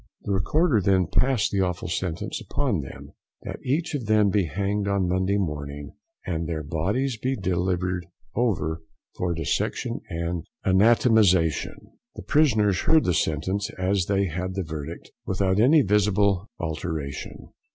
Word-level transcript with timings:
The 0.23 0.31
Recorder 0.31 0.81
then 0.81 1.05
passed 1.05 1.51
the 1.51 1.61
awful 1.61 1.87
sentence 1.87 2.41
upon 2.41 2.79
them, 2.81 3.13
"That 3.43 3.59
each 3.63 3.93
of 3.93 4.07
them 4.07 4.31
be 4.31 4.45
hanged 4.45 4.87
on 4.87 5.07
Monday 5.07 5.37
morning, 5.37 5.93
and 6.25 6.49
their 6.49 6.63
bodies 6.63 7.17
be 7.19 7.35
delivered 7.35 8.07
over 8.33 8.81
for 9.15 9.35
dissection 9.35 10.01
and 10.09 10.43
anatomization." 10.65 11.75
The 12.15 12.23
prisoners 12.23 12.79
heard 12.79 13.03
the 13.03 13.13
sentence 13.13 13.69
as 13.77 14.07
they 14.07 14.25
had 14.25 14.55
the 14.55 14.63
verdict, 14.63 15.11
without 15.27 15.59
any 15.59 15.83
visible 15.83 16.49
alteration. 16.59 17.49